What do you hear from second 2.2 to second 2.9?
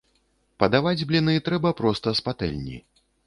з патэльні.